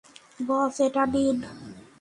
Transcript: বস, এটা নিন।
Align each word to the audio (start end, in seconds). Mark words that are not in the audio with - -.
বস, 0.47 0.75
এটা 0.85 1.03
নিন। 1.13 1.37